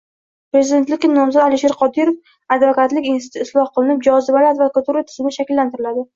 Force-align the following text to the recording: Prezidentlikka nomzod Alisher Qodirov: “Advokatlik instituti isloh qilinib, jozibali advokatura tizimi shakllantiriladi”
Prezidentlikka 0.55 1.09
nomzod 1.11 1.43
Alisher 1.47 1.75
Qodirov: 1.81 2.15
“Advokatlik 2.57 3.11
instituti 3.11 3.43
isloh 3.49 3.71
qilinib, 3.77 4.01
jozibali 4.09 4.51
advokatura 4.55 5.07
tizimi 5.11 5.37
shakllantiriladi” 5.39 6.09